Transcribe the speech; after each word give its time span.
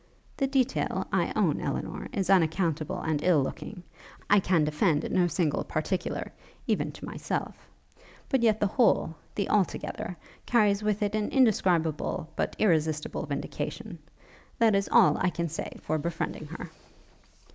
'The 0.37 0.47
detail, 0.47 1.07
I 1.13 1.31
own, 1.35 1.61
Elinor, 1.61 2.07
is 2.11 2.31
unaccountable 2.31 3.01
and 3.01 3.21
ill 3.23 3.43
looking: 3.43 3.83
I 4.31 4.39
can 4.39 4.63
defend 4.63 5.07
no 5.11 5.27
single 5.27 5.63
particular, 5.63 6.31
even 6.65 6.91
to 6.93 7.05
myself; 7.05 7.69
but 8.27 8.41
yet 8.41 8.59
the 8.59 8.65
whole, 8.65 9.13
the 9.35 9.47
all 9.47 9.63
together, 9.63 10.17
carries 10.47 10.81
with 10.81 11.03
it 11.03 11.13
an 11.13 11.29
indescribable, 11.29 12.27
but 12.35 12.55
irresistible 12.57 13.27
vindication. 13.27 13.99
This 14.57 14.73
is 14.73 14.89
all 14.91 15.19
I 15.19 15.29
can 15.29 15.47
say 15.47 15.77
for 15.83 15.99
befriending 15.99 16.47
her.' 16.47 16.71